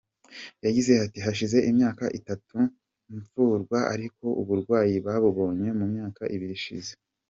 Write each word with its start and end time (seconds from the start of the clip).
Yagize 0.65 0.91
ati 1.05 1.19
“Hashize 1.25 1.57
imyaka 1.69 2.05
itatu 2.19 2.57
mvurwa 3.15 3.79
ariko 3.93 4.25
uburwayi 4.41 4.95
babubonye 5.05 5.67
mu 5.79 5.85
myaka 5.93 6.23
ibiri 6.35 6.55
ishize. 6.61 6.91